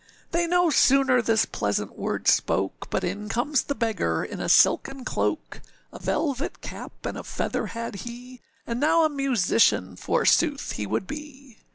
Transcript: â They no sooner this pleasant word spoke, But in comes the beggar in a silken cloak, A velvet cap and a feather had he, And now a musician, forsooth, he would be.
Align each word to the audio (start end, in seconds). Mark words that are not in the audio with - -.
â 0.01 0.31
They 0.31 0.47
no 0.47 0.71
sooner 0.71 1.21
this 1.21 1.45
pleasant 1.45 1.95
word 1.95 2.27
spoke, 2.27 2.89
But 2.89 3.03
in 3.03 3.29
comes 3.29 3.61
the 3.61 3.75
beggar 3.75 4.23
in 4.23 4.39
a 4.39 4.49
silken 4.49 5.05
cloak, 5.05 5.61
A 5.93 5.99
velvet 5.99 6.59
cap 6.59 7.05
and 7.05 7.19
a 7.19 7.23
feather 7.23 7.67
had 7.67 7.97
he, 7.97 8.41
And 8.65 8.79
now 8.79 9.05
a 9.05 9.09
musician, 9.09 9.95
forsooth, 9.95 10.71
he 10.71 10.87
would 10.87 11.05
be. 11.05 11.59